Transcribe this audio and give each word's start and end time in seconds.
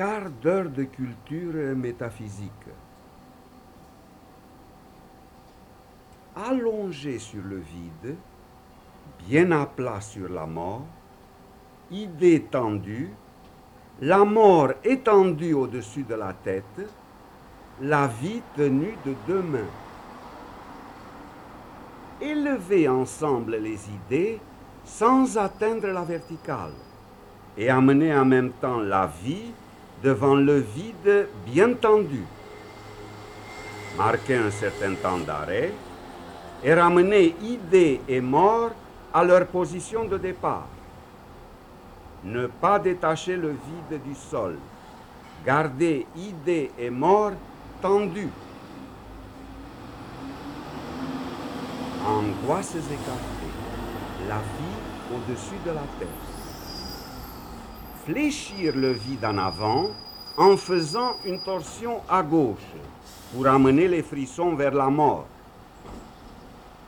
quart 0.00 0.30
d'heure 0.42 0.70
de 0.70 0.84
culture 0.84 1.76
métaphysique. 1.76 2.68
Allongé 6.34 7.18
sur 7.18 7.42
le 7.44 7.58
vide, 7.58 8.16
bien 9.28 9.50
à 9.50 9.66
plat 9.66 10.00
sur 10.00 10.30
la 10.30 10.46
mort, 10.46 10.86
idée 11.90 12.40
tendue, 12.50 13.10
la 14.00 14.24
mort 14.24 14.70
étendue 14.84 15.52
au-dessus 15.52 16.04
de 16.04 16.14
la 16.14 16.32
tête, 16.32 16.80
la 17.82 18.06
vie 18.06 18.40
tenue 18.56 18.96
de 19.04 19.14
deux 19.26 19.42
mains. 19.42 19.74
Élever 22.22 22.88
ensemble 22.88 23.56
les 23.56 23.78
idées 23.90 24.40
sans 24.82 25.36
atteindre 25.36 25.88
la 25.88 26.04
verticale 26.04 26.72
et 27.58 27.68
amener 27.68 28.16
en 28.16 28.24
même 28.24 28.52
temps 28.62 28.80
la 28.80 29.06
vie 29.06 29.52
devant 30.02 30.34
le 30.34 30.58
vide 30.60 31.28
bien 31.46 31.74
tendu. 31.74 32.22
Marquer 33.98 34.36
un 34.36 34.50
certain 34.50 34.94
temps 34.94 35.18
d'arrêt 35.18 35.72
et 36.62 36.74
ramener 36.74 37.34
idées 37.42 38.00
et 38.08 38.20
mort 38.20 38.70
à 39.12 39.24
leur 39.24 39.46
position 39.46 40.04
de 40.04 40.16
départ. 40.16 40.68
Ne 42.24 42.46
pas 42.46 42.78
détacher 42.78 43.36
le 43.36 43.50
vide 43.50 44.02
du 44.02 44.14
sol. 44.14 44.56
Garder 45.44 46.06
idées 46.16 46.70
et 46.78 46.90
mort 46.90 47.32
tendues. 47.80 48.28
Angoisses 52.06 52.76
écartées. 52.76 53.54
La 54.28 54.36
vie 54.36 55.14
au-dessus 55.14 55.58
de 55.64 55.70
la 55.70 55.84
tête. 55.98 56.29
Fléchir 58.06 58.74
le 58.76 58.92
vide 58.92 59.24
en 59.24 59.38
avant 59.38 59.90
en 60.36 60.56
faisant 60.56 61.16
une 61.24 61.42
torsion 61.42 62.00
à 62.08 62.22
gauche 62.22 62.58
pour 63.34 63.46
amener 63.46 63.88
les 63.88 64.02
frissons 64.02 64.54
vers 64.54 64.74
la 64.74 64.88
mort 64.88 65.26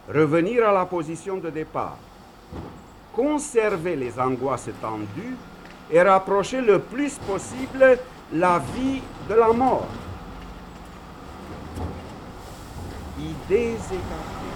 revenir 0.09 0.69
à 0.69 0.73
la 0.73 0.87
position 0.87 1.39
de 1.39 1.51
départ, 1.51 1.97
conserver 3.15 3.97
les 3.97 4.19
angoisses 4.19 4.71
tendues 4.81 5.37
et 5.91 6.03
rapprocher 6.03 6.61
le 6.61 6.79
plus 6.79 7.19
possible 7.19 7.99
la 8.33 8.59
vie 8.59 9.03
de 9.29 9.35
la 9.35 9.53
mort. 9.53 9.89
Idées 13.19 13.75
écartées, 13.75 14.53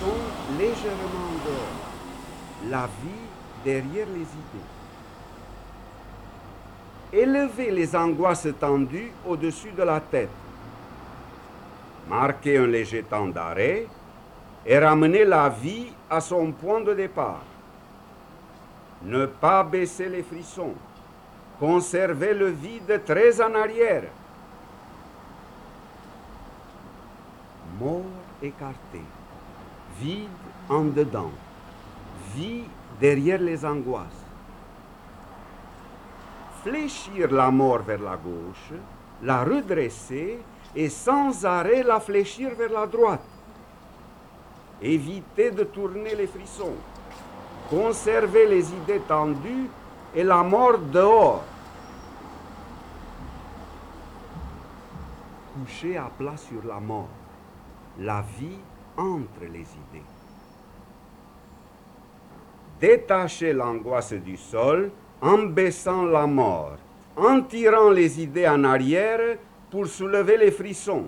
sont 0.00 0.58
légèrement 0.58 1.32
dehors, 1.44 2.70
la 2.70 2.86
vie 2.86 3.64
derrière 3.64 4.06
les 4.06 4.20
idées. 4.20 4.77
Élever 7.12 7.70
les 7.70 7.96
angoisses 7.96 8.48
tendues 8.60 9.10
au-dessus 9.26 9.70
de 9.70 9.82
la 9.82 10.00
tête. 10.00 10.28
Marquer 12.08 12.58
un 12.58 12.66
léger 12.66 13.02
temps 13.02 13.28
d'arrêt 13.28 13.86
et 14.66 14.78
ramener 14.78 15.24
la 15.24 15.48
vie 15.48 15.86
à 16.10 16.20
son 16.20 16.52
point 16.52 16.80
de 16.80 16.92
départ. 16.92 17.42
Ne 19.02 19.26
pas 19.26 19.62
baisser 19.62 20.08
les 20.08 20.22
frissons, 20.22 20.74
conserver 21.58 22.34
le 22.34 22.48
vide 22.48 23.02
très 23.06 23.40
en 23.40 23.54
arrière. 23.54 24.04
Mort 27.80 28.02
écarté, 28.42 29.00
vide 30.00 30.28
en 30.68 30.84
dedans, 30.84 31.30
vie 32.34 32.64
derrière 33.00 33.40
les 33.40 33.64
angoisses. 33.64 34.27
Fléchir 36.62 37.30
la 37.30 37.50
mort 37.50 37.82
vers 37.82 38.00
la 38.00 38.16
gauche, 38.16 38.72
la 39.22 39.44
redresser 39.44 40.38
et 40.74 40.88
sans 40.88 41.44
arrêt 41.44 41.82
la 41.82 42.00
fléchir 42.00 42.50
vers 42.54 42.70
la 42.70 42.86
droite 42.86 43.22
éviter 44.82 45.50
de 45.50 45.64
tourner 45.64 46.14
les 46.14 46.26
frissons, 46.26 46.74
conserver 47.68 48.46
les 48.46 48.72
idées 48.72 49.00
tendues 49.06 49.68
et 50.14 50.22
la 50.22 50.42
mort 50.42 50.78
dehors. 50.78 51.44
Coucher 55.54 55.96
à 55.96 56.10
plat 56.16 56.36
sur 56.36 56.64
la 56.64 56.78
mort, 56.78 57.08
la 57.98 58.22
vie 58.38 58.58
entre 58.96 59.42
les 59.42 59.60
idées. 59.60 60.04
Détacher 62.80 63.52
l'angoisse 63.52 64.12
du 64.12 64.36
sol 64.36 64.92
en 65.20 65.38
baissant 65.38 66.04
la 66.04 66.26
mort, 66.26 66.76
en 67.16 67.42
tirant 67.42 67.90
les 67.90 68.20
idées 68.20 68.48
en 68.48 68.64
arrière 68.64 69.36
pour 69.70 69.86
soulever 69.86 70.36
les 70.36 70.50
frissons. 70.50 71.06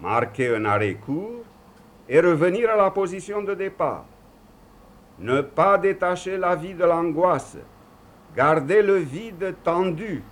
Marquer 0.00 0.54
un 0.56 0.64
arrêt 0.64 0.94
court 0.94 1.44
et 2.08 2.20
revenir 2.20 2.70
à 2.70 2.76
la 2.76 2.90
position 2.90 3.42
de 3.42 3.54
départ. 3.54 4.04
Ne 5.18 5.40
pas 5.40 5.78
détacher 5.78 6.36
la 6.36 6.56
vie 6.56 6.74
de 6.74 6.84
l'angoisse. 6.84 7.56
Garder 8.36 8.82
le 8.82 8.96
vide 8.96 9.54
tendu. 9.62 10.22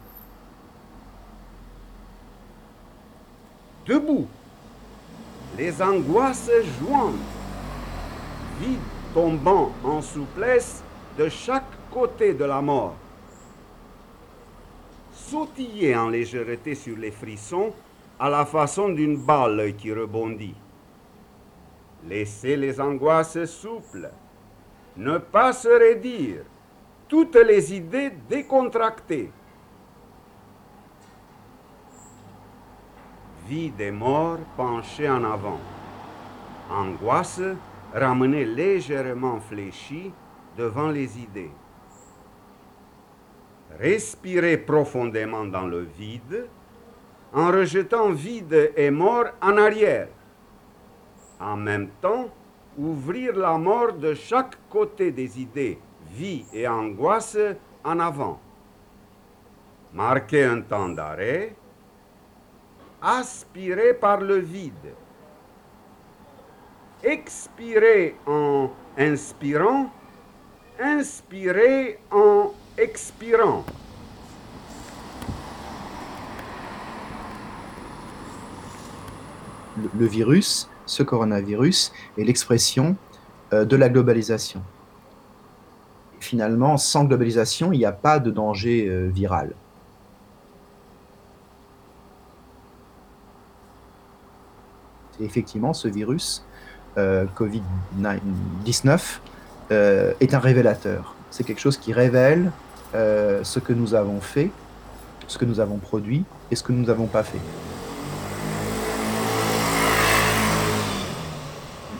Debout. 3.86 4.26
Les 5.56 5.80
angoisses 5.80 6.50
jointes. 6.80 7.14
Vide 8.60 8.78
tombant 9.14 9.72
en 9.84 10.02
souplesse 10.02 10.82
de 11.20 11.28
chaque 11.28 11.90
côté 11.92 12.32
de 12.32 12.46
la 12.46 12.62
mort. 12.62 12.94
Sautiller 15.12 15.94
en 15.94 16.08
légèreté 16.08 16.74
sur 16.74 16.96
les 16.96 17.10
frissons 17.10 17.74
à 18.18 18.30
la 18.30 18.46
façon 18.46 18.88
d'une 18.88 19.18
balle 19.18 19.74
qui 19.76 19.92
rebondit. 19.92 20.54
Laissez 22.08 22.56
les 22.56 22.80
angoisses 22.80 23.44
souples. 23.44 24.10
Ne 24.96 25.18
pas 25.18 25.52
se 25.52 25.68
raidir. 25.68 26.36
Toutes 27.06 27.36
les 27.36 27.74
idées 27.74 28.12
décontractées. 28.26 29.30
Vie 33.46 33.70
des 33.70 33.90
morts 33.90 34.38
penchée 34.56 35.10
en 35.10 35.22
avant. 35.24 35.60
Angoisse 36.70 37.42
ramenée 37.92 38.46
légèrement 38.46 39.38
fléchie 39.40 40.12
devant 40.60 40.90
les 40.90 41.18
idées. 41.18 41.50
Respirez 43.78 44.58
profondément 44.58 45.44
dans 45.46 45.66
le 45.66 45.80
vide 45.80 46.46
en 47.32 47.48
rejetant 47.50 48.10
vide 48.10 48.72
et 48.76 48.90
mort 48.90 49.28
en 49.40 49.56
arrière 49.56 50.08
en 51.40 51.56
même 51.56 51.88
temps 52.02 52.28
ouvrir 52.76 53.34
la 53.36 53.56
mort 53.56 53.94
de 53.94 54.12
chaque 54.14 54.56
côté 54.68 55.10
des 55.10 55.40
idées, 55.40 55.78
vie 56.10 56.44
et 56.52 56.68
angoisse 56.68 57.38
en 57.82 57.98
avant. 57.98 58.38
Marquer 59.92 60.44
un 60.44 60.60
temps 60.60 60.90
d'arrêt, 60.90 61.54
aspirer 63.00 63.94
par 63.94 64.20
le 64.20 64.36
vide, 64.36 64.94
expirer 67.02 68.16
en 68.26 68.70
inspirant, 68.98 69.90
inspirer 70.80 71.98
en 72.10 72.52
expirant. 72.78 73.64
le 79.98 80.04
virus 80.06 80.68
ce 80.86 81.02
coronavirus 81.02 81.92
est 82.18 82.24
l'expression 82.24 82.96
euh, 83.52 83.64
de 83.64 83.76
la 83.76 83.88
globalisation. 83.88 84.62
Finalement, 86.18 86.76
sans 86.76 87.04
globalisation, 87.04 87.72
il 87.72 87.78
n'y 87.78 87.84
a 87.84 87.92
pas 87.92 88.18
de 88.18 88.30
danger 88.30 88.88
euh, 88.88 89.08
viral. 89.08 89.54
effectivement, 95.22 95.74
ce 95.74 95.86
virus 95.86 96.46
euh, 96.96 97.26
Covid-19 97.36 99.20
est 99.70 100.34
un 100.34 100.38
révélateur. 100.38 101.14
C'est 101.30 101.44
quelque 101.44 101.60
chose 101.60 101.76
qui 101.76 101.92
révèle 101.92 102.50
ce 102.92 103.58
que 103.58 103.72
nous 103.72 103.94
avons 103.94 104.20
fait, 104.20 104.50
ce 105.26 105.38
que 105.38 105.44
nous 105.44 105.60
avons 105.60 105.76
produit 105.76 106.24
et 106.50 106.56
ce 106.56 106.62
que 106.62 106.72
nous 106.72 106.86
n'avons 106.86 107.06
pas 107.06 107.22
fait. 107.22 107.38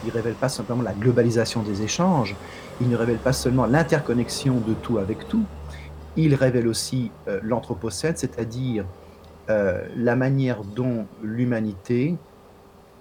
il 0.04 0.10
révèle 0.10 0.34
pas 0.34 0.48
simplement 0.48 0.82
la 0.82 0.92
globalisation 0.92 1.62
des 1.62 1.82
échanges, 1.82 2.34
il 2.80 2.88
ne 2.88 2.96
révèle 2.96 3.18
pas 3.18 3.32
seulement 3.32 3.66
l'interconnexion 3.66 4.56
de 4.66 4.74
tout 4.74 4.98
avec 4.98 5.28
tout, 5.28 5.44
il 6.16 6.34
révèle 6.34 6.66
aussi 6.66 7.10
euh, 7.28 7.40
l'anthropocène, 7.42 8.16
c'est-à-dire 8.16 8.84
euh, 9.48 9.86
la 9.96 10.16
manière 10.16 10.64
dont 10.64 11.06
l'humanité 11.22 12.16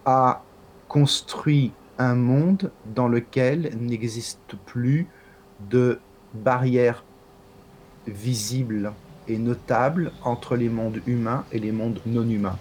a 0.06 0.44
construit 0.88 1.72
un 2.00 2.16
monde 2.16 2.72
dans 2.96 3.10
lequel 3.10 3.72
n'existe 3.80 4.56
plus 4.66 5.06
de 5.69 6.00
barrières 6.34 7.04
visibles 8.07 8.94
est 9.28 9.38
notable 9.38 10.12
entre 10.24 10.56
les 10.56 10.69
mondes 10.69 11.01
humains 11.06 11.44
et 11.51 11.60
les 11.60 11.74
mondes 11.74 12.00
non 12.06 12.28
humains. 12.28 12.57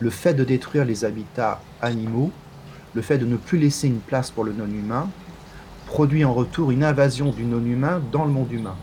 Le 0.00 0.10
fait 0.10 0.34
de 0.34 0.44
détruire 0.44 0.84
les 0.84 1.04
habitats 1.04 1.62
animaux, 1.80 2.32
le 2.94 3.00
fait 3.00 3.16
de 3.16 3.26
ne 3.26 3.36
plus 3.36 3.58
laisser 3.58 3.86
une 3.86 4.00
place 4.00 4.30
pour 4.30 4.44
le 4.44 4.52
non 4.52 4.66
humain, 4.66 5.08
produit 5.86 6.24
en 6.24 6.34
retour 6.34 6.72
une 6.72 6.82
invasion 6.82 7.30
du 7.30 7.44
non 7.44 7.64
humain 7.64 8.02
dans 8.10 8.24
le 8.24 8.32
monde 8.32 8.50
humain. 8.52 8.76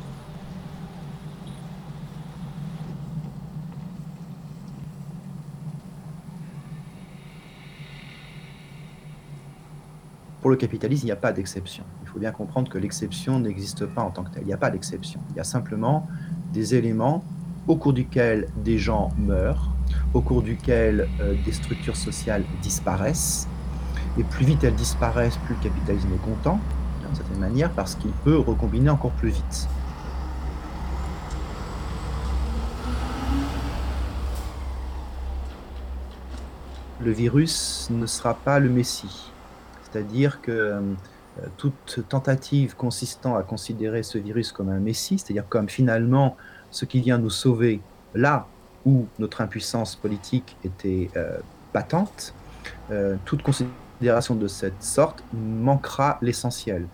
Pour 10.42 10.50
le 10.50 10.56
capitalisme, 10.56 11.04
il 11.04 11.06
n'y 11.06 11.12
a 11.12 11.18
pas 11.18 11.34
d'exception. 11.34 11.84
Il 12.02 12.10
faut 12.10 12.18
bien 12.18 12.32
comprendre 12.32 12.68
que 12.68 12.80
l'exception 12.80 13.40
n'existe 13.40 13.86
pas 13.86 14.02
en 14.02 14.10
tant 14.10 14.24
que 14.24 14.32
telle. 14.32 14.42
Il 14.42 14.48
n'y 14.48 14.54
a 14.54 14.58
pas 14.58 14.72
d'exception. 14.72 15.20
Il 15.30 15.36
y 15.36 15.40
a 15.40 15.44
simplement 15.44 16.08
des 16.52 16.74
éléments 16.74 17.24
au 17.68 17.76
cours 17.76 17.94
duquel 17.94 18.48
des 18.58 18.80
gens 18.80 19.10
meurent, 19.20 19.70
au 20.16 20.22
cours 20.22 20.42
duquel 20.42 21.08
euh, 21.20 21.36
des 21.46 21.52
structures 21.52 21.96
sociales 21.96 22.44
disparaissent. 22.64 23.48
Et 24.18 24.24
plus 24.24 24.44
vite 24.44 24.64
elles 24.64 24.74
disparaissent, 24.74 25.38
plus 25.46 25.54
le 25.54 25.62
capitalisme 25.62 26.10
est 26.12 26.26
content, 26.26 26.60
d'une 27.06 27.16
certaine 27.16 27.40
manière, 27.40 27.70
parce 27.70 27.94
qu'il 27.94 28.12
peut 28.12 28.40
recombiner 28.40 28.90
encore 28.90 29.12
plus 29.12 29.30
vite. 29.30 29.70
Le 37.00 37.12
virus 37.12 37.90
ne 37.92 38.08
sera 38.08 38.34
pas 38.34 38.58
le 38.60 38.70
Messie 38.70 39.31
c'est-à-dire 39.92 40.42
que 40.42 40.52
euh, 40.52 40.82
toute 41.58 42.04
tentative 42.10 42.76
consistant 42.76 43.36
à 43.36 43.44
considérer 43.44 44.04
ce 44.04 44.18
virus 44.18 44.52
comme 44.52 44.70
un 44.70 44.80
messie, 44.80 45.18
c'est-à-dire 45.18 45.48
comme 45.48 45.70
finalement 45.70 46.36
ce 46.72 46.86
qui 46.86 47.02
vient 47.02 47.18
nous 47.18 47.30
sauver 47.30 47.82
là 48.14 48.48
où 48.86 49.08
notre 49.20 49.42
impuissance 49.42 49.96
politique 49.96 50.58
était 50.64 51.10
euh, 51.16 51.40
patente, 51.72 52.34
euh, 52.92 53.16
toute 53.26 53.44
considération 53.44 54.36
de 54.36 54.48
cette 54.48 54.84
sorte 54.84 55.24
manquera 55.34 56.18
l'essentiel. 56.22 56.88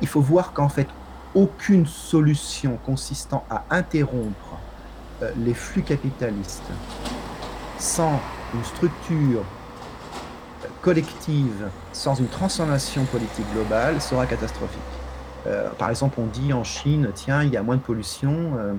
Il 0.00 0.08
faut 0.08 0.20
voir 0.20 0.52
qu'en 0.52 0.68
fait, 0.68 0.88
aucune 1.34 1.86
solution 1.86 2.78
consistant 2.84 3.44
à 3.50 3.64
interrompre 3.70 4.54
euh, 4.54 4.69
les 5.36 5.54
flux 5.54 5.82
capitalistes 5.82 6.70
sans 7.78 8.20
une 8.54 8.64
structure 8.64 9.42
collective, 10.82 11.68
sans 11.92 12.14
une 12.14 12.28
transformation 12.28 13.04
politique 13.04 13.46
globale, 13.52 14.00
sera 14.00 14.26
catastrophique. 14.26 14.80
Euh, 15.46 15.70
par 15.78 15.90
exemple, 15.90 16.20
on 16.20 16.26
dit 16.26 16.52
en 16.52 16.64
Chine, 16.64 17.10
tiens, 17.14 17.42
il 17.42 17.50
y 17.50 17.56
a 17.56 17.62
moins 17.62 17.76
de 17.76 17.80
pollution, 17.80 18.52
euh, 18.58 18.74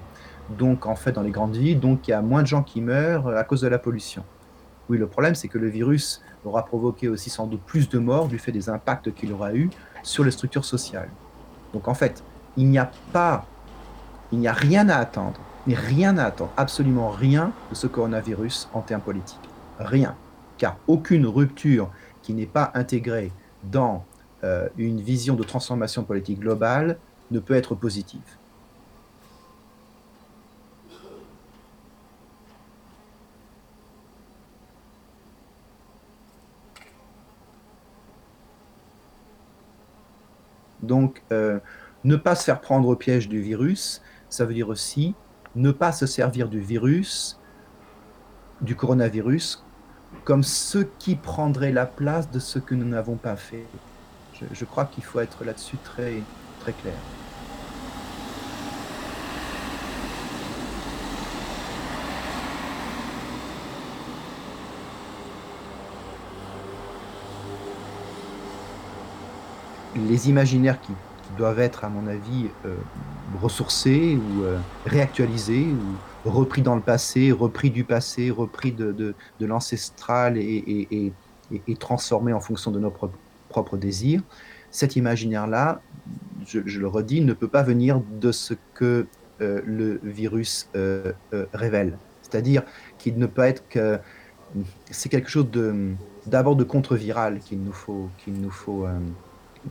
donc 0.57 0.85
en 0.85 0.95
fait 0.95 1.13
dans 1.13 1.21
les 1.21 1.31
grandes 1.31 1.55
villes, 1.55 1.79
donc 1.79 2.07
il 2.07 2.11
y 2.11 2.13
a 2.13 2.21
moins 2.21 2.41
de 2.41 2.47
gens 2.47 2.63
qui 2.63 2.81
meurent 2.81 3.27
à 3.29 3.43
cause 3.43 3.61
de 3.61 3.67
la 3.67 3.79
pollution. 3.79 4.23
Oui, 4.89 4.97
le 4.97 5.07
problème, 5.07 5.35
c'est 5.35 5.47
que 5.47 5.57
le 5.57 5.69
virus 5.69 6.21
aura 6.43 6.65
provoqué 6.65 7.07
aussi 7.07 7.29
sans 7.29 7.47
doute 7.47 7.61
plus 7.65 7.87
de 7.89 7.99
morts 7.99 8.27
du 8.27 8.37
fait 8.39 8.51
des 8.51 8.69
impacts 8.69 9.13
qu'il 9.13 9.31
aura 9.31 9.53
eu 9.53 9.69
sur 10.03 10.23
les 10.23 10.31
structures 10.31 10.65
sociales. 10.65 11.09
Donc 11.73 11.87
en 11.87 11.93
fait, 11.93 12.23
il 12.57 12.67
n'y 12.67 12.79
a 12.79 12.91
pas, 13.13 13.45
il 14.31 14.39
n'y 14.39 14.47
a 14.47 14.53
rien 14.53 14.89
à 14.89 14.97
attendre 14.97 15.39
mais 15.67 15.75
rien 15.75 16.17
à 16.17 16.25
attendre, 16.25 16.51
absolument 16.57 17.09
rien 17.09 17.51
de 17.69 17.75
ce 17.75 17.87
coronavirus 17.87 18.69
en 18.73 18.81
termes 18.81 19.01
politiques. 19.01 19.39
Rien. 19.79 20.15
Car 20.57 20.77
aucune 20.87 21.25
rupture 21.25 21.89
qui 22.21 22.33
n'est 22.33 22.45
pas 22.45 22.71
intégrée 22.73 23.31
dans 23.63 24.05
euh, 24.43 24.69
une 24.77 25.01
vision 25.01 25.35
de 25.35 25.43
transformation 25.43 26.03
politique 26.03 26.39
globale 26.39 26.97
ne 27.29 27.39
peut 27.39 27.53
être 27.53 27.75
positive. 27.75 28.21
Donc, 40.81 41.21
euh, 41.31 41.59
ne 42.03 42.15
pas 42.15 42.35
se 42.35 42.43
faire 42.43 42.59
prendre 42.59 42.87
au 42.89 42.95
piège 42.95 43.29
du 43.29 43.41
virus, 43.41 44.01
ça 44.29 44.45
veut 44.45 44.53
dire 44.53 44.69
aussi 44.69 45.13
ne 45.55 45.71
pas 45.71 45.91
se 45.91 46.05
servir 46.05 46.47
du 46.47 46.59
virus, 46.59 47.39
du 48.61 48.75
coronavirus, 48.75 49.63
comme 50.23 50.43
ce 50.43 50.79
qui 50.79 51.15
prendrait 51.15 51.71
la 51.71 51.85
place 51.85 52.29
de 52.29 52.39
ce 52.39 52.59
que 52.59 52.75
nous 52.75 52.87
n'avons 52.87 53.15
pas 53.15 53.35
fait. 53.35 53.65
Je, 54.53 54.65
crois 54.65 54.85
qu'il 54.85 55.03
faut 55.03 55.19
être 55.19 55.43
là-dessus 55.43 55.77
très, 55.83 56.21
très 56.59 56.73
clair. 56.73 56.93
Les 69.95 70.29
imaginaires 70.29 70.81
qui 70.81 70.93
doivent 71.37 71.59
être, 71.59 71.83
à 71.83 71.89
mon 71.89 72.07
avis, 72.07 72.47
euh, 72.65 72.75
ressourcés 73.41 74.17
ou 74.17 74.43
euh, 74.43 74.57
réactualisés 74.85 75.67
ou 76.25 76.29
repris 76.29 76.61
dans 76.61 76.75
le 76.75 76.81
passé, 76.81 77.31
repris 77.31 77.69
du 77.69 77.83
passé, 77.83 78.29
repris 78.29 78.71
de, 78.71 78.91
de, 78.91 79.45
l'ancestral 79.45 80.37
et, 80.37 80.87
et, 80.91 81.11
et, 81.67 81.75
transformés 81.75 82.33
en 82.33 82.39
fonction 82.39 82.71
de 82.71 82.79
nos 82.79 82.93
propres, 83.49 83.77
désirs. 83.77 84.21
Cet 84.69 84.95
imaginaire-là, 84.95 85.81
je, 86.45 86.59
le 86.59 86.87
redis, 86.87 87.21
ne 87.21 87.33
peut 87.33 87.47
pas 87.47 87.63
venir 87.63 88.01
de 88.19 88.31
ce 88.31 88.53
que 88.75 89.07
euh, 89.41 89.61
le 89.65 89.99
virus 90.03 90.69
révèle. 91.53 91.97
C'est-à-dire 92.21 92.63
qu'il 92.97 93.17
ne 93.17 93.25
peut 93.25 93.43
être 93.43 93.67
que... 93.67 93.99
C'est 94.91 95.09
quelque 95.09 95.29
chose 95.29 95.47
d'abord 96.27 96.55
de, 96.55 96.63
contre-viral 96.63 97.39
qu'il 97.39 97.63
nous 97.63 97.73
faut, 97.73 98.09
qu'il 98.19 98.33
nous 98.33 98.51
faut, 98.51 98.85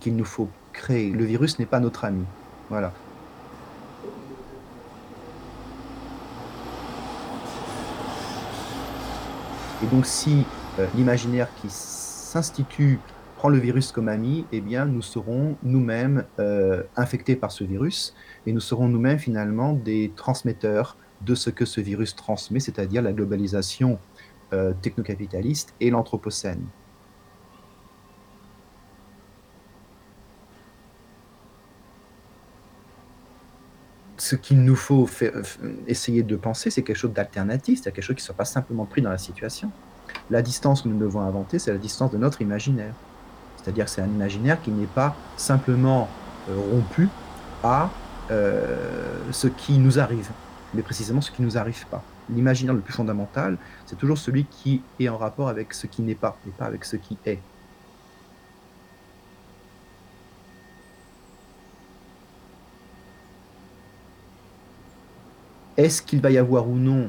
qu'il 0.00 0.16
nous 0.16 0.24
faut 0.24 0.48
Le 0.88 1.24
virus 1.24 1.58
n'est 1.58 1.66
pas 1.66 1.78
notre 1.78 2.04
ami. 2.04 2.24
Voilà. 2.68 2.92
Et 9.82 9.86
donc 9.86 10.06
si 10.06 10.44
euh, 10.78 10.86
l'imaginaire 10.94 11.48
qui 11.60 11.68
s'institue 11.70 12.98
prend 13.36 13.48
le 13.48 13.58
virus 13.58 13.92
comme 13.92 14.08
ami, 14.08 14.44
eh 14.52 14.60
bien 14.60 14.84
nous 14.84 15.00
serons 15.00 15.56
nous-mêmes 15.62 16.24
euh, 16.38 16.82
infectés 16.96 17.36
par 17.36 17.50
ce 17.50 17.64
virus 17.64 18.14
et 18.46 18.52
nous 18.52 18.60
serons 18.60 18.88
nous-mêmes 18.88 19.18
finalement 19.18 19.72
des 19.72 20.12
transmetteurs 20.16 20.96
de 21.22 21.34
ce 21.34 21.50
que 21.50 21.64
ce 21.64 21.80
virus 21.80 22.14
transmet, 22.14 22.60
c'est-à-dire 22.60 23.00
la 23.00 23.12
globalisation 23.12 23.98
euh, 24.52 24.72
technocapitaliste 24.82 25.74
et 25.80 25.90
l'anthropocène. 25.90 26.64
Ce 34.30 34.36
qu'il 34.36 34.62
nous 34.62 34.76
faut 34.76 35.08
euh, 35.22 35.42
essayer 35.88 36.22
de 36.22 36.36
penser, 36.36 36.70
c'est 36.70 36.82
quelque 36.82 36.96
chose 36.96 37.12
d'alternatif, 37.12 37.80
c'est 37.82 37.90
quelque 37.90 38.04
chose 38.04 38.14
qui 38.14 38.22
ne 38.22 38.26
soit 38.26 38.36
pas 38.36 38.44
simplement 38.44 38.84
pris 38.84 39.02
dans 39.02 39.10
la 39.10 39.18
situation. 39.18 39.72
La 40.30 40.40
distance 40.40 40.82
que 40.82 40.88
nous 40.88 40.98
devons 40.98 41.20
inventer, 41.20 41.58
c'est 41.58 41.72
la 41.72 41.78
distance 41.78 42.12
de 42.12 42.18
notre 42.18 42.40
imaginaire. 42.40 42.94
C'est-à-dire 43.56 43.88
c'est 43.88 44.00
un 44.00 44.06
imaginaire 44.06 44.62
qui 44.62 44.70
n'est 44.70 44.86
pas 44.86 45.16
simplement 45.36 46.08
euh, 46.48 46.56
rompu 46.70 47.08
à 47.64 47.90
euh, 48.30 49.18
ce 49.32 49.48
qui 49.48 49.78
nous 49.78 49.98
arrive, 49.98 50.30
mais 50.74 50.82
précisément 50.82 51.20
ce 51.20 51.32
qui 51.32 51.42
ne 51.42 51.48
nous 51.48 51.58
arrive 51.58 51.84
pas. 51.88 52.04
L'imaginaire 52.28 52.74
le 52.74 52.82
plus 52.82 52.94
fondamental, 52.94 53.58
c'est 53.86 53.98
toujours 53.98 54.18
celui 54.18 54.44
qui 54.44 54.80
est 55.00 55.08
en 55.08 55.16
rapport 55.16 55.48
avec 55.48 55.74
ce 55.74 55.88
qui 55.88 56.02
n'est 56.02 56.14
pas, 56.14 56.38
et 56.46 56.50
pas 56.50 56.66
avec 56.66 56.84
ce 56.84 56.94
qui 56.94 57.18
est. 57.26 57.40
Est-ce 65.80 66.02
qu'il 66.02 66.20
va 66.20 66.30
y 66.30 66.36
avoir 66.36 66.68
ou 66.68 66.76
non 66.76 67.08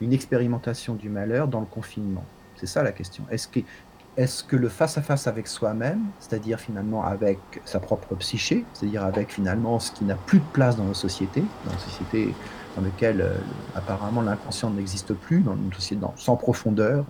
une 0.00 0.12
expérimentation 0.12 0.94
du 0.94 1.08
malheur 1.08 1.48
dans 1.48 1.58
le 1.58 1.66
confinement? 1.66 2.24
C'est 2.54 2.66
ça 2.66 2.84
la 2.84 2.92
question. 2.92 3.24
Est-ce 3.28 4.44
que, 4.44 4.54
le 4.54 4.68
face-à-face 4.68 5.26
avec 5.26 5.48
soi-même, 5.48 5.98
c'est-à-dire 6.20 6.60
finalement 6.60 7.04
avec 7.04 7.40
sa 7.64 7.80
propre 7.80 8.14
psyché, 8.14 8.64
c'est-à-dire 8.72 9.02
avec 9.02 9.32
finalement 9.32 9.80
ce 9.80 9.90
qui 9.90 10.04
n'a 10.04 10.14
plus 10.14 10.38
de 10.38 10.44
place 10.52 10.76
dans 10.76 10.84
nos 10.84 10.94
sociétés, 10.94 11.42
dans 11.64 11.72
une 11.72 11.78
société 11.80 12.34
dans 12.76 12.82
laquelle 12.82 13.20
euh, 13.20 13.34
apparemment 13.74 14.22
l'inconscient 14.22 14.70
n'existe 14.70 15.12
plus, 15.12 15.40
dans 15.40 15.56
une 15.56 15.72
société 15.72 16.06
sans 16.14 16.36
profondeur, 16.36 17.04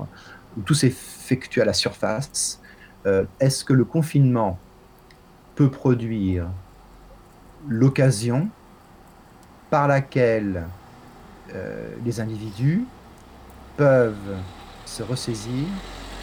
où 0.57 0.63
tout 0.63 0.73
s'effectue 0.73 1.61
à 1.61 1.67
la 1.67 1.75
surface, 1.75 2.63
euh, 3.05 3.27
est-ce 3.41 3.63
que 3.63 3.75
le 3.75 3.85
confinement 3.85 4.59
peut 5.55 5.71
produire 5.71 6.47
l'occasion 7.69 8.49
par 9.69 9.87
laquelle 9.87 10.65
les 12.05 12.21
individus 12.21 12.85
peuvent 13.77 14.37
se 14.87 15.03
ressaisir 15.03 15.67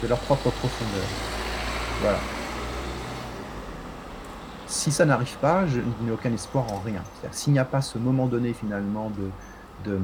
de 0.02 0.08
leur 0.08 0.18
propre 0.18 0.50
profondeur. 0.50 1.06
Voilà. 2.00 2.18
si 4.66 4.90
ça 4.90 5.04
n'arrive 5.04 5.36
pas, 5.38 5.66
je 5.66 5.80
n'ai 6.02 6.10
aucun 6.10 6.32
espoir 6.32 6.72
en 6.72 6.80
rien. 6.80 7.02
S'il 7.30 7.52
n'y 7.52 7.58
a 7.58 7.64
pas 7.64 7.82
ce 7.82 7.98
moment 7.98 8.26
donné 8.26 8.52
finalement 8.54 9.10
de, 9.10 9.90
de... 9.90 10.00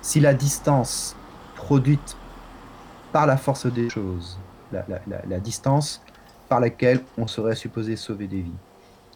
Si 0.00 0.20
la 0.20 0.34
distance 0.34 1.14
produite 1.54 2.16
par 3.12 3.26
la 3.26 3.36
force 3.36 3.66
des 3.66 3.88
choses, 3.90 4.38
la, 4.72 5.40
distance 5.40 6.02
par 6.48 6.60
laquelle 6.60 7.02
on 7.18 7.26
serait 7.26 7.54
supposé 7.54 7.96
sauver 7.96 8.26
des 8.26 8.42
vies, 8.42 8.58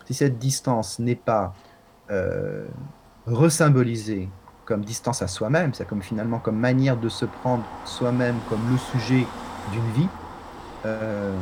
si 0.06 0.14
cette 0.14 0.38
distance 0.38 0.98
n'est 0.98 1.16
pas 1.16 1.54
euh, 2.10 2.66
resymbolisée 3.26 4.28
comme 4.70 4.84
distance 4.84 5.20
à 5.20 5.26
soi-même, 5.26 5.74
c'est 5.74 5.84
comme 5.84 6.00
finalement 6.00 6.38
comme 6.38 6.56
manière 6.56 6.96
de 6.96 7.08
se 7.08 7.24
prendre 7.24 7.64
soi-même 7.84 8.36
comme 8.48 8.60
le 8.70 8.78
sujet 8.78 9.26
d'une 9.72 9.90
vie, 9.96 10.08
euh, 10.86 11.36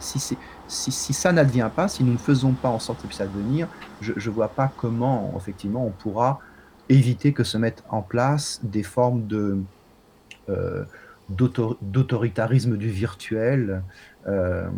si, 0.00 0.18
si, 0.18 0.36
si, 0.66 1.12
ça 1.12 1.30
n'advient 1.30 1.70
pas, 1.72 1.86
si 1.86 2.02
nous 2.02 2.14
ne 2.14 2.18
faisons 2.18 2.50
pas 2.50 2.68
en 2.68 2.80
sorte 2.80 3.06
que 3.06 3.14
ça 3.14 3.22
advenir, 3.22 3.68
je 4.00 4.12
ne 4.12 4.34
vois 4.34 4.48
pas 4.48 4.72
comment 4.76 5.32
effectivement 5.36 5.86
on 5.86 5.90
pourra 5.90 6.40
éviter 6.88 7.32
que 7.32 7.44
se 7.44 7.56
mettent 7.58 7.84
en 7.88 8.02
place 8.02 8.58
des 8.64 8.82
formes 8.82 9.24
euh, 10.48 10.84
d'autoritarisme 11.28 12.76
du 12.76 12.88
virtuel. 12.88 13.84
Euh, 14.26 14.68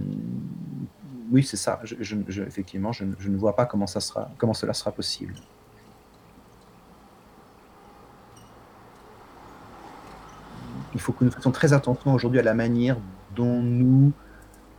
oui, 1.33 1.42
c'est 1.42 1.56
ça. 1.56 1.80
Je, 1.83 2.42
effectivement, 2.42 2.92
je, 2.92 3.04
ne 3.04 3.37
vois 3.38 3.56
pas 3.56 3.64
comment, 3.64 3.87
ça 3.87 4.00
sera, 4.00 4.30
comment 4.37 4.52
cela 4.52 4.75
sera 4.75 4.92
possible. 4.92 5.33
Il 10.95 11.01
faut 11.01 11.13
que 11.13 11.25
nous 11.25 11.31
fassions 11.31 11.51
très 11.51 11.73
attention 11.73 12.15
aujourd'hui 12.15 12.39
à 12.39 12.43
la 12.43 12.55
manière 12.55 12.97
dont 13.35 13.63
nous 13.63 14.13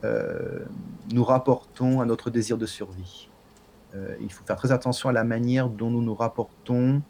euh, 0.03 0.65
nous 1.13 1.23
rapportons 1.23 2.01
à 2.01 2.05
notre 2.05 2.29
désir 2.29 2.57
de 2.57 2.65
survie. 2.65 3.29
Euh, 3.95 4.15
il 4.21 4.31
faut 4.31 4.43
faire 4.45 4.55
très 4.55 4.71
attention 4.71 5.09
à 5.09 5.11
la 5.11 5.23
manière 5.23 5.69
dont 5.69 5.89
nous 5.89 6.01
nous 6.01 6.15
rapportons 6.15 7.01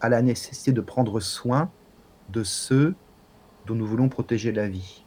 à 0.00 0.08
la 0.08 0.22
nécessité 0.22 0.72
de 0.72 0.80
prendre 0.80 1.20
soin 1.20 1.70
de 2.28 2.42
ceux 2.42 2.94
dont 3.66 3.74
nous 3.74 3.86
voulons 3.86 4.08
protéger 4.08 4.52
la 4.52 4.68
vie. 4.68 5.04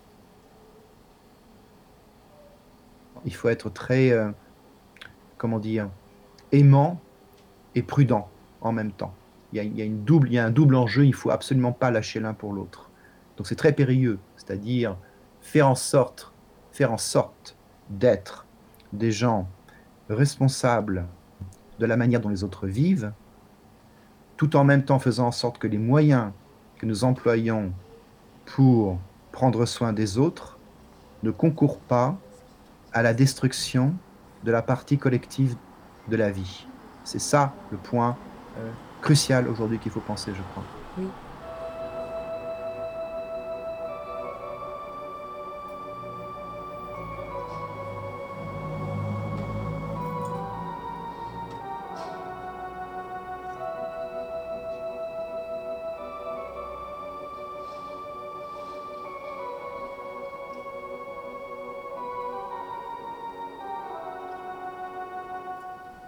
Il 3.25 3.33
faut 3.33 3.49
être 3.49 3.69
très, 3.69 4.11
euh, 4.11 4.31
comment 5.37 5.59
dire, 5.59 5.89
aimant 6.51 6.99
et 7.75 7.83
prudent 7.83 8.29
en 8.61 8.71
même 8.71 8.91
temps. 8.91 9.13
Il 9.53 9.77
y, 9.77 9.81
a, 9.81 9.85
une 9.85 10.03
double, 10.03 10.29
il 10.29 10.33
y 10.33 10.39
a 10.39 10.45
un 10.45 10.49
double 10.49 10.75
enjeu, 10.75 11.05
il 11.05 11.11
ne 11.11 11.15
faut 11.15 11.29
absolument 11.29 11.73
pas 11.73 11.91
lâcher 11.91 12.19
l'un 12.19 12.33
pour 12.33 12.53
l'autre. 12.53 12.89
Donc 13.37 13.47
c'est 13.47 13.55
très 13.55 13.73
périlleux, 13.73 14.19
c'est-à-dire 14.35 14.97
faire 15.41 15.67
en 15.67 15.75
sorte 15.75 16.33
d'être 17.89 18.45
des 18.91 19.11
gens 19.11 19.47
responsables 20.09 21.05
de 21.79 21.85
la 21.85 21.97
manière 21.97 22.19
dont 22.19 22.29
les 22.29 22.43
autres 22.43 22.67
vivent, 22.67 23.11
tout 24.37 24.55
en 24.55 24.63
même 24.63 24.83
temps 24.83 24.99
faisant 24.99 25.27
en 25.27 25.31
sorte 25.31 25.57
que 25.57 25.67
les 25.67 25.77
moyens 25.77 26.31
que 26.77 26.85
nous 26.85 27.03
employons 27.03 27.71
pour 28.45 28.99
prendre 29.31 29.65
soin 29.65 29.93
des 29.93 30.17
autres 30.17 30.59
ne 31.23 31.31
concourent 31.31 31.79
pas 31.79 32.17
à 32.91 33.01
la 33.01 33.13
destruction 33.13 33.93
de 34.43 34.51
la 34.51 34.61
partie 34.61 34.97
collective 34.97 35.55
de 36.09 36.15
la 36.15 36.29
vie. 36.29 36.67
C'est 37.03 37.19
ça 37.19 37.53
le 37.71 37.77
point 37.77 38.17
euh, 38.57 38.69
crucial 39.01 39.47
aujourd'hui 39.47 39.79
qu'il 39.79 39.91
faut 39.91 40.01
penser, 40.01 40.31
je 40.35 40.41
crois. 40.51 41.13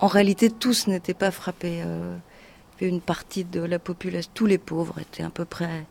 En 0.06 0.08
réalité, 0.08 0.52
tous 0.52 0.86
n'étaient 0.86 1.16
pas 1.16 1.32
frappés. 1.32 1.82
Euh, 1.84 2.16
une 2.80 3.02
partie 3.02 3.44
de 3.44 3.60
la 3.60 3.80
population, 3.80 4.30
tous 4.36 4.46
les 4.46 4.60
pauvres 4.60 5.00
étaient 5.00 5.24
à 5.24 5.32
peu 5.32 5.46
près 5.46 5.88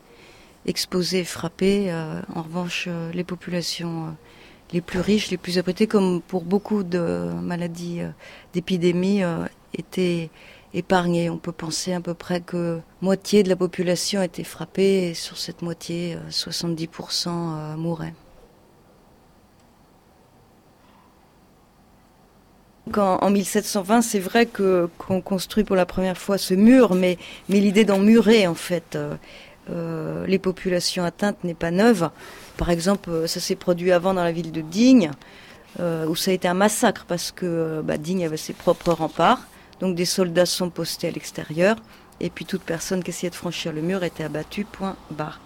exposés, 0.66 1.24
frappés. 1.24 1.90
Euh, 1.90 2.22
en 2.32 2.42
revanche, 2.42 2.84
euh, 2.86 3.10
les 3.10 3.24
populations 3.24 4.16
les 4.72 4.80
plus 4.80 5.00
riches, 5.00 5.32
les 5.32 5.36
plus 5.36 5.58
abritées, 5.58 5.88
comme 5.88 6.22
pour 6.22 6.44
beaucoup 6.44 6.84
de 6.84 7.32
maladies, 7.42 8.02
d'épidémies, 8.52 9.22
étaient 9.76 10.30
épargnées. 10.74 11.28
On 11.28 11.38
peut 11.38 11.50
penser 11.50 11.92
à 11.92 12.00
peu 12.00 12.14
près 12.14 12.40
que 12.40 12.78
moitié 13.02 13.42
de 13.42 13.48
la 13.48 13.56
population 13.56 14.22
était 14.22 14.44
frappée 14.44 15.08
et 15.08 15.14
sur 15.14 15.38
cette 15.38 15.60
moitié, 15.60 16.16
70% 16.30 17.76
mouraient. 17.76 18.14
En 22.96 23.30
1720, 23.30 24.02
c'est 24.02 24.18
vrai 24.18 24.46
qu'on 24.46 25.20
construit 25.20 25.64
pour 25.64 25.76
la 25.76 25.86
première 25.86 26.18
fois 26.18 26.38
ce 26.38 26.54
mur, 26.54 26.94
mais, 26.94 27.18
l'idée 27.48 27.84
d'emmurer 27.84 28.46
en 28.46 28.54
fait 28.54 28.94
euh, 28.94 29.14
euh, 29.70 30.26
les 30.26 30.38
populations 30.38 31.04
atteintes 31.04 31.42
n'est 31.44 31.54
pas 31.54 31.70
neuve. 31.70 32.10
Par 32.56 32.70
exemple, 32.70 33.10
euh, 33.10 33.26
ça 33.26 33.40
s'est 33.40 33.56
produit 33.56 33.92
avant 33.92 34.14
dans 34.14 34.24
la 34.24 34.32
ville 34.32 34.52
de 34.52 34.60
Digne, 34.60 35.10
où 36.08 36.14
ça 36.14 36.30
a 36.30 36.34
été 36.34 36.46
un 36.46 36.54
massacre 36.54 37.04
parce 37.04 37.32
que 37.32 37.82
bah, 37.84 37.96
Digne 37.96 38.24
avait 38.24 38.36
ses 38.36 38.52
propres 38.52 38.92
remparts, 38.92 39.40
donc 39.80 39.96
des 39.96 40.04
soldats 40.04 40.46
sont 40.46 40.70
postés 40.70 41.08
à 41.08 41.10
l'extérieur, 41.10 41.76
et 42.20 42.30
puis 42.30 42.44
toute 42.44 42.62
personne 42.62 43.02
qui 43.02 43.10
essayait 43.10 43.30
de 43.30 43.34
franchir 43.34 43.72
le 43.72 43.80
mur 43.80 44.04
était 44.04 44.22
abattue. 44.22 44.64
Point 44.64 44.94
barre. 45.10 45.40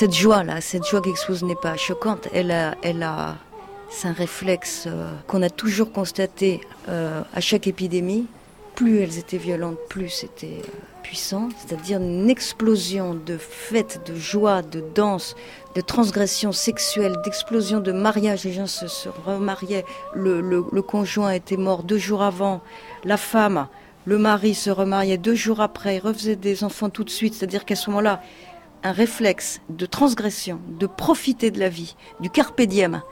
Cette 0.00 0.14
joie-là, 0.14 0.62
cette 0.62 0.86
joie 0.86 1.02
qu'expose 1.02 1.44
n'est 1.44 1.54
pas 1.54 1.76
choquante. 1.76 2.26
Elle 2.32 2.52
a, 2.52 3.36
c'est 3.90 4.08
un 4.08 4.14
réflexe 4.14 4.84
euh, 4.86 5.12
qu'on 5.26 5.42
a 5.42 5.50
toujours 5.50 5.92
constaté 5.92 6.62
euh, 6.88 7.20
à 7.34 7.40
chaque 7.42 7.66
épidémie. 7.66 8.24
Plus 8.74 9.00
elles 9.00 9.18
étaient 9.18 9.36
violentes, 9.36 9.76
plus 9.90 10.08
c'était 10.08 10.62
euh, 10.64 11.02
puissant. 11.02 11.50
C'est-à-dire 11.58 12.00
une 12.00 12.30
explosion 12.30 13.12
de 13.12 13.36
fêtes, 13.36 14.00
de 14.06 14.14
joie, 14.14 14.62
de 14.62 14.82
danse, 14.94 15.36
de 15.74 15.82
transgressions 15.82 16.52
sexuelles, 16.52 17.16
d'explosion 17.22 17.80
de 17.80 17.92
mariage. 17.92 18.44
Les 18.44 18.54
gens 18.54 18.66
se, 18.66 18.86
remariaient. 19.26 19.84
Le, 20.14 20.40
le 20.40 20.80
conjoint 20.80 21.32
était 21.32 21.58
mort 21.58 21.82
deux 21.82 21.98
jours 21.98 22.22
avant. 22.22 22.62
La 23.04 23.18
femme, 23.18 23.68
le 24.06 24.16
mari 24.16 24.54
se 24.54 24.70
remariait 24.70 25.18
deux 25.18 25.34
jours 25.34 25.60
après. 25.60 25.96
Il 25.96 26.00
refaisait 26.00 26.36
des 26.36 26.64
enfants 26.64 26.88
tout 26.88 27.04
de 27.04 27.10
suite. 27.10 27.34
C'est-à-dire 27.34 27.66
qu'à 27.66 27.76
ce 27.76 27.90
moment-là, 27.90 28.22
un 28.82 28.92
réflexe 28.92 29.60
de 29.68 29.86
transgression, 29.86 30.60
de 30.68 30.86
profiter 30.86 31.50
de 31.50 31.58
la 31.58 31.68
vie, 31.68 31.96
du 32.20 32.30
carpe 32.30 32.60
diem. 32.62 33.02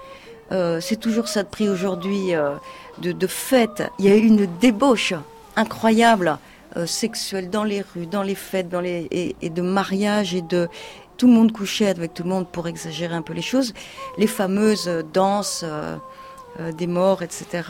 Euh, 0.51 0.81
c'est 0.81 0.97
toujours 0.97 1.29
ça 1.29 1.43
de 1.43 1.49
prix 1.49 1.69
aujourd'hui, 1.69 2.35
euh, 2.35 2.55
de, 2.99 3.13
de 3.13 3.27
fête. 3.27 3.83
Il 3.99 4.07
y 4.07 4.09
a 4.09 4.17
eu 4.17 4.25
une 4.25 4.47
débauche 4.61 5.13
incroyable 5.57 6.39
euh, 6.77 6.87
sexuelle 6.87 7.51
dans 7.51 7.65
les 7.65 7.83
rues, 7.83 8.07
dans 8.07 8.23
les 8.23 8.35
fêtes, 8.35 8.69
dans 8.69 8.81
les 8.81 9.09
et, 9.11 9.51
de 9.51 9.63
mariage 9.63 10.35
et 10.35 10.43
de 10.43 10.69
tout 11.17 11.27
le 11.27 11.33
monde 11.33 11.53
couchait 11.53 11.89
avec 11.89 12.15
tout 12.15 12.23
le 12.23 12.31
monde 12.31 12.49
pour 12.49 12.69
exagérer 12.69 13.15
un 13.15 13.23
peu 13.23 13.35
les 13.35 13.43
choses. 13.43 13.75
Les 14.17 14.29
fameuses 14.29 14.89
danses 15.13 15.65
des 16.77 16.87
morts, 16.87 17.23
etc. 17.23 17.63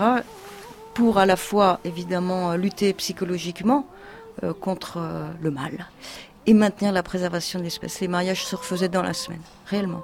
Pour 0.92 1.16
à 1.16 1.24
la 1.24 1.36
fois 1.36 1.80
évidemment 1.84 2.54
lutter 2.56 2.92
psychologiquement 2.92 3.86
contre 4.60 4.98
le 5.40 5.50
mal 5.50 5.88
et 6.48 6.54
maintenir 6.54 6.92
la 6.92 7.02
préservation 7.02 7.58
de 7.58 7.64
l'espèce. 7.64 8.00
Les 8.00 8.08
mariages 8.08 8.42
se 8.46 8.56
refaisaient 8.56 8.88
dans 8.88 9.02
la 9.02 9.12
semaine, 9.12 9.42
réellement. 9.66 10.02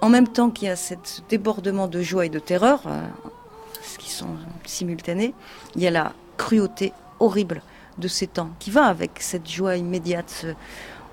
En 0.00 0.08
même 0.08 0.26
temps 0.26 0.50
qu'il 0.50 0.66
y 0.66 0.70
a 0.70 0.74
ce 0.74 0.94
débordement 1.28 1.86
de 1.86 2.02
joie 2.02 2.26
et 2.26 2.28
de 2.28 2.40
terreur, 2.40 2.80
euh, 2.86 3.00
ce 3.84 3.96
qui 3.96 4.10
sont 4.10 4.34
simultanés, 4.64 5.34
il 5.76 5.82
y 5.82 5.86
a 5.86 5.92
la 5.92 6.14
cruauté 6.36 6.92
horrible 7.20 7.62
de 7.96 8.08
ces 8.08 8.26
temps, 8.26 8.50
qui 8.58 8.72
va 8.72 8.86
avec 8.86 9.12
cette 9.20 9.48
joie 9.48 9.76
immédiate. 9.76 10.46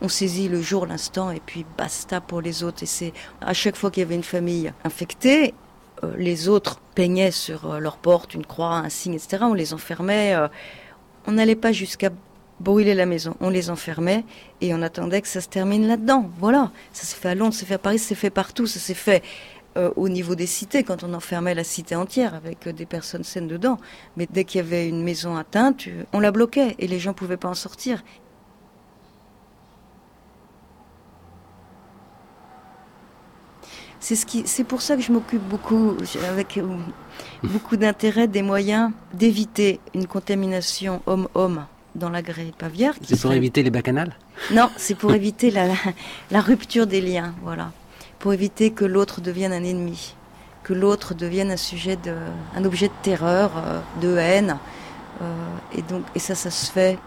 On 0.01 0.07
saisit 0.07 0.49
le 0.49 0.63
jour, 0.63 0.87
l'instant, 0.87 1.29
et 1.29 1.41
puis 1.45 1.63
basta 1.77 2.19
pour 2.19 2.41
les 2.41 2.63
autres. 2.63 2.81
Et 2.81 2.87
c'est 2.87 3.13
à 3.41 3.53
chaque 3.53 3.75
fois 3.75 3.91
qu'il 3.91 4.01
y 4.01 4.05
avait 4.05 4.15
une 4.15 4.23
famille 4.23 4.73
infectée, 4.83 5.53
euh, 6.03 6.11
les 6.17 6.49
autres 6.49 6.79
peignaient 6.95 7.29
sur 7.29 7.71
euh, 7.71 7.79
leur 7.79 7.97
porte 7.97 8.33
une 8.33 8.47
croix, 8.47 8.77
un 8.77 8.89
signe, 8.89 9.13
etc. 9.13 9.37
On 9.41 9.53
les 9.53 9.75
enfermait. 9.75 10.35
On 11.27 11.33
n'allait 11.33 11.55
pas 11.55 11.71
jusqu'à 11.71 12.09
brûler 12.59 12.93
la 12.95 13.05
maison. 13.05 13.35
On 13.41 13.49
les 13.49 13.69
enfermait 13.69 14.23
et 14.61 14.73
on 14.73 14.81
attendait 14.81 15.21
que 15.21 15.27
ça 15.27 15.41
se 15.41 15.49
termine 15.49 15.87
là-dedans. 15.87 16.29
Voilà. 16.39 16.71
Ça 16.93 17.03
s'est 17.03 17.17
fait 17.17 17.29
à 17.29 17.35
Londres, 17.35 17.53
ça 17.53 17.61
s'est 17.61 17.65
fait 17.65 17.75
à 17.75 17.79
Paris, 17.79 17.99
ça 17.99 18.09
s'est 18.09 18.15
fait 18.15 18.29
partout. 18.29 18.67
Ça 18.67 18.79
s'est 18.79 18.93
fait 18.93 19.23
au 19.97 20.07
niveau 20.07 20.35
des 20.35 20.47
cités, 20.47 20.83
quand 20.83 21.03
on 21.03 21.13
enfermait 21.13 21.53
la 21.53 21.65
cité 21.65 21.97
entière 21.97 22.33
avec 22.33 22.69
des 22.69 22.85
personnes 22.85 23.25
saines 23.25 23.49
dedans. 23.49 23.77
Mais 24.15 24.25
dès 24.25 24.45
qu'il 24.45 24.59
y 24.59 24.63
avait 24.63 24.87
une 24.87 25.03
maison 25.03 25.35
atteinte, 25.35 25.89
on 26.13 26.21
la 26.21 26.31
bloquait 26.31 26.75
et 26.79 26.87
les 26.87 26.97
gens 26.97 27.09
ne 27.11 27.15
pouvaient 27.15 27.35
pas 27.35 27.49
en 27.49 27.55
sortir. 27.55 28.01
C'est 33.99 34.15
c'est 34.45 34.63
pour 34.63 34.81
ça 34.81 34.95
que 34.95 35.01
je 35.01 35.11
m'occupe 35.11 35.41
beaucoup, 35.41 35.97
avec 36.29 36.57
euh, 36.57 36.77
beaucoup 37.43 37.75
d'intérêt, 37.75 38.27
des 38.27 38.43
moyens 38.43 38.91
d'éviter 39.13 39.79
une 39.95 40.05
contamination 40.05 41.01
homme-homme 41.07 41.65
dans 41.95 42.09
l'agré 42.09 42.53
pavière. 42.57 42.93
C'est 43.01 43.19
pour 43.19 43.33
éviter 43.33 43.63
les 43.63 43.71
bacchanales 43.71 44.15
Non, 44.51 44.69
c'est 44.77 44.95
pour 44.95 45.13
éviter 45.13 45.51
la, 45.51 45.67
la, 46.31 46.41
rupture 46.41 46.87
des 46.87 47.01
liens, 47.01 47.33
voilà. 47.43 47.71
Pour 48.19 48.33
éviter 48.33 48.71
que 48.71 48.85
l'autre 48.85 49.21
devienne 49.21 49.53
un 49.53 49.63
ennemi, 49.63 50.15
que 50.63 50.73
l'autre 50.73 51.13
devienne 51.13 51.51
un 51.51 51.57
sujet 51.57 51.95
de, 51.95 52.13
un 52.55 52.65
objet 52.65 52.87
de 52.87 52.93
terreur, 53.01 53.51
euh, 53.57 53.79
de 54.01 54.17
haine. 54.17 54.57
Euh, 55.21 55.77
et 55.77 55.81
donc, 55.81 56.03
et 56.15 56.19
ça, 56.19 56.35
ça 56.35 56.51
se 56.51 56.71
fait 56.71 56.97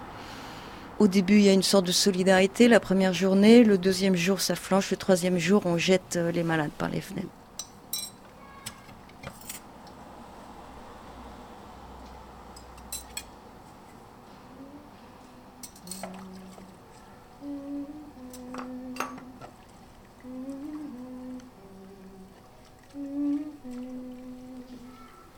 au 0.99 1.07
début, 1.07 1.37
il 1.37 1.43
y 1.43 1.49
a 1.49 1.53
une 1.53 1.63
sorte 1.63 1.87
de 1.87 1.93
solidarité 1.93 2.67
la 2.67 2.81
première 2.81 3.13
journée, 3.13 3.63
le 3.63 3.79
deuxième 3.79 4.17
jour, 4.17 4.41
ça 4.41 4.57
flanche, 4.57 4.91
le 4.91 4.97
troisième 4.97 5.39
jour, 5.39 5.63
on 5.65 5.79
jette 5.79 6.17
euh, 6.17 6.33
les 6.33 6.43
malades 6.43 6.73
par 6.77 6.89
les 6.89 7.01
fenêtres. 7.01 7.29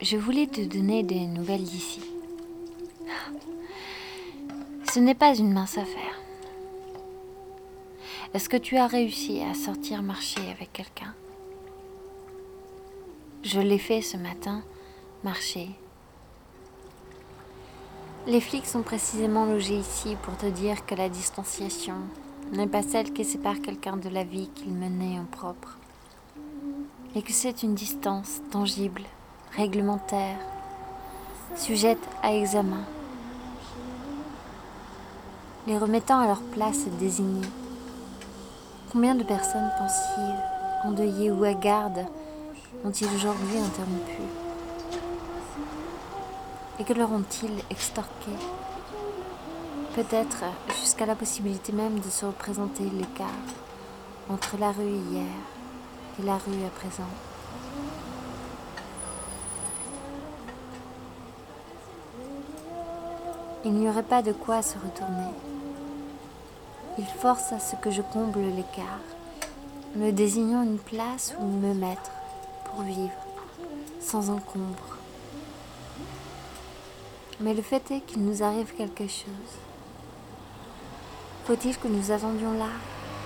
Je 0.01 0.17
voulais 0.17 0.47
te 0.47 0.61
donner 0.61 1.03
des 1.03 1.27
nouvelles 1.27 1.63
d'ici. 1.63 2.01
Ce 4.91 4.99
n'est 4.99 5.13
pas 5.13 5.35
une 5.35 5.53
mince 5.53 5.77
affaire. 5.77 6.19
Est-ce 8.33 8.49
que 8.49 8.57
tu 8.57 8.77
as 8.77 8.87
réussi 8.87 9.41
à 9.43 9.53
sortir 9.53 10.01
marcher 10.01 10.41
avec 10.49 10.73
quelqu'un? 10.73 11.13
Je 13.43 13.59
l'ai 13.59 13.77
fait 13.77 14.01
ce 14.01 14.17
matin, 14.17 14.63
marcher. 15.23 15.69
Les 18.25 18.41
flics 18.41 18.65
sont 18.65 18.81
précisément 18.81 19.45
logés 19.45 19.77
ici 19.77 20.15
pour 20.23 20.35
te 20.35 20.47
dire 20.47 20.83
que 20.87 20.95
la 20.95 21.09
distanciation 21.09 21.97
n'est 22.51 22.65
pas 22.65 22.81
celle 22.81 23.13
qui 23.13 23.23
sépare 23.23 23.61
quelqu'un 23.61 23.97
de 23.97 24.09
la 24.09 24.23
vie 24.23 24.49
qu'il 24.55 24.73
menait 24.73 25.19
en 25.19 25.25
propre, 25.25 25.77
et 27.15 27.21
que 27.21 27.33
c'est 27.33 27.61
une 27.61 27.75
distance 27.75 28.41
tangible, 28.51 29.03
réglementaire, 29.55 30.37
sujette 31.55 32.07
à 32.23 32.33
examen 32.33 32.83
les 35.67 35.77
remettant 35.77 36.19
à 36.19 36.27
leur 36.27 36.41
place 36.41 36.85
désignée. 36.99 37.47
Combien 38.91 39.13
de 39.13 39.23
personnes 39.23 39.69
pensives, 39.77 40.41
endeuillées 40.83 41.31
ou 41.31 41.43
à 41.43 41.53
garde 41.53 42.05
ont-ils 42.83 43.07
aujourd'hui 43.15 43.57
interrompu? 43.57 44.21
Et 46.79 46.83
que 46.83 46.93
leur 46.93 47.11
ont-ils 47.11 47.63
extorqué? 47.69 48.31
Peut-être 49.95 50.45
jusqu'à 50.79 51.05
la 51.05 51.15
possibilité 51.15 51.73
même 51.73 51.99
de 51.99 52.09
se 52.09 52.25
représenter 52.25 52.83
l'écart 52.83 53.27
entre 54.29 54.57
la 54.57 54.71
rue 54.71 54.97
hier 55.11 55.27
et 56.19 56.23
la 56.23 56.35
rue 56.35 56.65
à 56.65 56.69
présent. 56.69 57.03
Il 63.63 63.73
n'y 63.73 63.87
aurait 63.87 64.01
pas 64.01 64.23
de 64.23 64.31
quoi 64.31 64.63
se 64.63 64.73
retourner. 64.73 65.31
Il 66.97 67.05
force 67.05 67.53
à 67.53 67.59
ce 67.59 67.75
que 67.75 67.91
je 67.91 68.01
comble 68.01 68.39
l'écart, 68.39 68.99
me 69.95 70.11
désignant 70.11 70.63
une 70.63 70.79
place 70.79 71.35
où 71.39 71.45
me 71.45 71.75
mettre 71.75 72.09
pour 72.65 72.81
vivre, 72.81 73.11
sans 73.99 74.31
encombre. 74.31 74.97
Mais 77.39 77.53
le 77.53 77.61
fait 77.61 77.91
est 77.91 78.01
qu'il 78.01 78.25
nous 78.25 78.41
arrive 78.41 78.73
quelque 78.73 79.07
chose. 79.07 79.51
Faut-il 81.45 81.77
que 81.77 81.87
nous 81.87 82.11
attendions 82.11 82.53
là, 82.53 82.69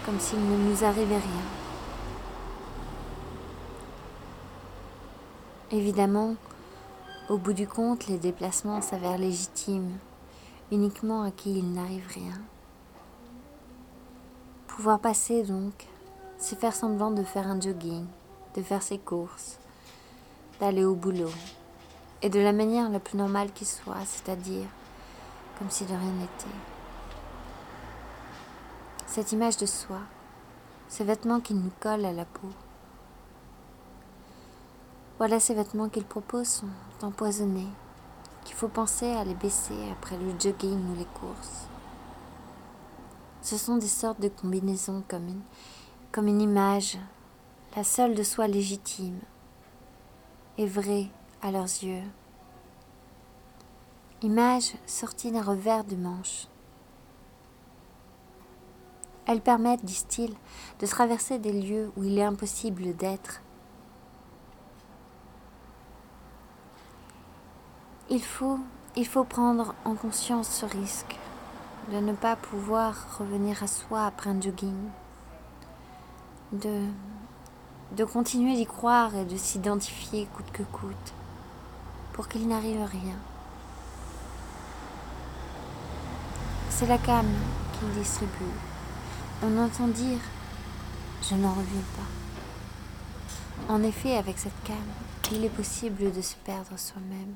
comme 0.05 0.19
s'il 0.19 0.39
ne 0.39 0.69
nous 0.69 0.83
arrivait 0.83 1.15
rien? 1.15 1.45
Évidemment, 5.71 6.35
au 7.29 7.37
bout 7.37 7.53
du 7.53 7.67
compte, 7.67 8.07
les 8.07 8.17
déplacements 8.17 8.81
s'avèrent 8.81 9.17
légitimes, 9.17 9.97
uniquement 10.71 11.23
à 11.23 11.31
qui 11.31 11.59
il 11.59 11.73
n'arrive 11.73 12.07
rien. 12.13 12.41
Pouvoir 14.67 14.99
passer 14.99 15.43
donc, 15.43 15.87
c'est 16.37 16.59
faire 16.59 16.75
semblant 16.75 17.11
de 17.11 17.23
faire 17.23 17.47
un 17.47 17.59
jogging, 17.59 18.05
de 18.55 18.61
faire 18.61 18.83
ses 18.83 18.97
courses, 18.97 19.57
d'aller 20.59 20.83
au 20.83 20.95
boulot, 20.95 21.31
et 22.21 22.29
de 22.29 22.39
la 22.39 22.53
manière 22.53 22.89
la 22.89 22.99
plus 22.99 23.17
normale 23.17 23.51
qui 23.53 23.65
soit, 23.65 24.05
c'est-à-dire 24.05 24.67
comme 25.57 25.69
si 25.69 25.85
de 25.85 25.93
rien 25.93 26.11
n'était. 26.11 26.57
Cette 29.07 29.31
image 29.31 29.57
de 29.57 29.65
soi, 29.65 29.99
ces 30.89 31.03
vêtements 31.03 31.39
qui 31.39 31.53
nous 31.53 31.71
collent 31.79 32.05
à 32.05 32.11
la 32.11 32.25
peau. 32.25 32.49
Voilà 35.17 35.39
ces 35.39 35.53
vêtements 35.53 35.87
qu'il 35.87 36.03
propose 36.03 36.47
sont 36.47 36.67
empoisonnés, 37.01 37.69
qu'il 38.45 38.55
faut 38.55 38.69
penser 38.69 39.11
à 39.11 39.25
les 39.25 39.33
baisser 39.33 39.75
après 39.91 40.17
le 40.17 40.31
jogging 40.39 40.79
ou 40.91 40.95
les 40.97 41.05
courses. 41.05 41.67
Ce 43.41 43.57
sont 43.57 43.75
des 43.75 43.87
sortes 43.87 44.21
de 44.21 44.29
combinaisons 44.29 45.03
comme 45.07 45.27
une, 45.27 45.41
comme 46.13 46.27
une 46.27 46.41
image, 46.41 46.97
la 47.75 47.83
seule 47.83 48.15
de 48.15 48.23
soi 48.23 48.47
légitime 48.47 49.19
et 50.57 50.65
vraie 50.65 51.07
à 51.41 51.51
leurs 51.51 51.63
yeux. 51.65 52.03
Image 54.21 54.73
sortie 54.85 55.31
d'un 55.31 55.43
revers 55.43 55.83
de 55.83 55.95
manche. 55.95 56.47
Elles 59.27 59.41
permettent, 59.41 59.83
disent-ils, 59.83 60.33
de 60.79 60.87
traverser 60.87 61.39
des 61.39 61.51
lieux 61.51 61.91
où 61.97 62.03
il 62.03 62.17
est 62.17 62.23
impossible 62.23 62.95
d'être. 62.95 63.41
Il 68.07 68.23
faut, 68.23 68.59
prendre 69.23 69.73
en 69.83 69.95
conscience 69.95 70.47
ce 70.47 70.65
risque 70.67 71.17
de 71.91 71.97
ne 71.97 72.13
pas 72.13 72.35
pouvoir 72.35 73.17
revenir 73.17 73.63
à 73.63 73.67
soi 73.67 74.05
après 74.05 74.29
un 74.29 74.39
jogging, 74.39 74.89
de, 76.51 76.83
de 77.97 78.03
continuer 78.03 78.55
d'y 78.55 78.67
croire 78.67 79.15
et 79.15 79.25
de 79.25 79.35
s'identifier 79.35 80.27
coûte 80.35 80.51
que 80.53 80.61
coûte, 80.61 81.13
pour 82.13 82.27
qu'il 82.27 82.47
n'arrive 82.47 82.83
rien. 82.83 83.17
C'est 86.69 86.85
la 86.87 86.99
cam 86.99 87.25
qu'il 87.73 87.89
distribue. 87.99 88.29
On 89.41 89.57
entend 89.57 89.87
dire 89.87 90.19
Je 91.23 91.33
n'en 91.33 91.53
reviens 91.53 91.81
pas. 91.97 93.73
En 93.73 93.81
effet, 93.81 94.15
avec 94.15 94.37
cette 94.37 94.63
cam, 94.63 94.75
il 95.31 95.43
est 95.43 95.49
possible 95.49 96.11
de 96.11 96.21
se 96.21 96.35
perdre 96.35 96.77
soi-même. 96.77 97.33